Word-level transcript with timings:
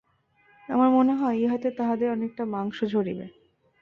আমার 0.69 0.89
মনে 0.89 1.13
হয় 1.13 1.37
ইহাতে 1.37 1.69
তাহাদের 1.71 2.07
অনেকটা 2.11 2.43
মাংস 2.45 2.77
ঝরিবে। 2.85 3.27